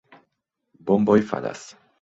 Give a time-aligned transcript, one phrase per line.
[0.89, 1.67] Bomboj falas.